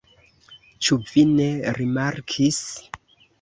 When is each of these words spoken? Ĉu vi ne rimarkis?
Ĉu 0.87 0.97
vi 1.09 1.25
ne 1.33 1.45
rimarkis? 1.81 2.59